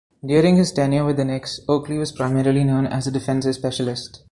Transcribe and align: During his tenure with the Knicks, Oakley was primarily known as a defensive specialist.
During 0.25 0.55
his 0.55 0.71
tenure 0.71 1.05
with 1.05 1.17
the 1.17 1.25
Knicks, 1.25 1.59
Oakley 1.69 1.99
was 1.99 2.11
primarily 2.11 2.63
known 2.63 2.87
as 2.87 3.05
a 3.05 3.11
defensive 3.11 3.53
specialist. 3.53 4.19